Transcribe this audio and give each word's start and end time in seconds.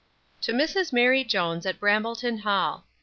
To 0.41 0.51
Mrs 0.51 0.91
MARY 0.91 1.23
JONES, 1.23 1.67
at 1.67 1.79
Brambleton 1.79 2.39
hall. 2.39 2.85